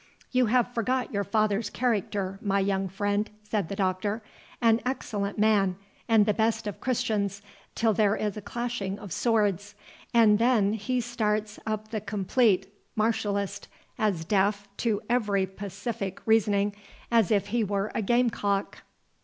"You 0.31 0.47
have 0.47 0.73
forgot 0.73 1.13
your 1.13 1.23
father's 1.23 1.69
character, 1.69 2.39
my 2.41 2.59
young 2.59 2.87
friend," 2.89 3.29
said 3.43 3.69
the 3.69 3.75
Doctor; 3.75 4.23
"an 4.59 4.81
excellent 4.83 5.37
man, 5.37 5.75
and 6.09 6.25
the 6.25 6.33
best 6.33 6.65
of 6.65 6.81
Christians, 6.81 7.43
till 7.75 7.93
there 7.93 8.15
is 8.15 8.35
a 8.35 8.41
clashing 8.41 8.97
of 8.97 9.13
swords, 9.13 9.75
and 10.11 10.39
then 10.39 10.73
he 10.73 11.01
starts 11.01 11.59
up 11.67 11.89
the 11.91 12.01
complete 12.01 12.73
martialist, 12.97 13.67
as 13.99 14.25
deaf 14.25 14.67
to 14.77 15.03
every 15.07 15.45
pacific 15.45 16.19
reasoning 16.25 16.75
as 17.11 17.29
if 17.29 17.49
he 17.49 17.63
were 17.63 17.91
a 17.93 18.01
game 18.01 18.31
cock." 18.31 18.79